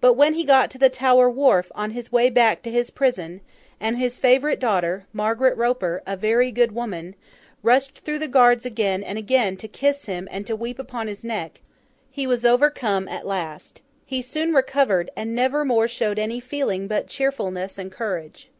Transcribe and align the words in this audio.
But, 0.00 0.14
when 0.14 0.34
he 0.34 0.42
got 0.42 0.72
to 0.72 0.78
the 0.78 0.88
Tower 0.88 1.30
Wharf 1.30 1.70
on 1.72 1.92
his 1.92 2.10
way 2.10 2.30
back 2.30 2.62
to 2.62 2.70
his 2.72 2.90
prison, 2.90 3.42
and 3.78 3.96
his 3.96 4.18
favourite 4.18 4.58
daughter, 4.58 5.06
Margaret 5.12 5.56
Roper, 5.56 6.02
a 6.04 6.16
very 6.16 6.50
good 6.50 6.72
woman, 6.72 7.14
rushed 7.62 8.00
through 8.00 8.18
the 8.18 8.26
guards 8.26 8.66
again 8.66 9.04
and 9.04 9.18
again, 9.18 9.56
to 9.58 9.68
kiss 9.68 10.06
him 10.06 10.26
and 10.32 10.48
to 10.48 10.56
weep 10.56 10.80
upon 10.80 11.06
his 11.06 11.22
neck, 11.22 11.60
he 12.10 12.26
was 12.26 12.44
overcome 12.44 13.06
at 13.06 13.24
last. 13.24 13.82
He 14.04 14.20
soon 14.20 14.52
recovered, 14.52 15.12
and 15.16 15.32
never 15.32 15.64
more 15.64 15.86
showed 15.86 16.18
any 16.18 16.40
feeling 16.40 16.88
but 16.88 17.06
cheerfulness 17.06 17.78
and 17.78 17.92
courage. 17.92 18.50